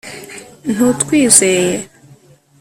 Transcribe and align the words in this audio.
ntutwizeye 0.73 1.75